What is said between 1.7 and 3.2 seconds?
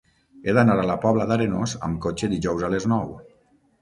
amb cotxe dijous a les nou.